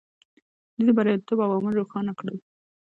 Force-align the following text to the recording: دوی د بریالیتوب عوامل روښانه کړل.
دوی 0.77 0.83
د 0.87 0.89
بریالیتوب 0.97 1.39
عوامل 1.45 1.73
روښانه 1.79 2.11
کړل. 2.19 2.37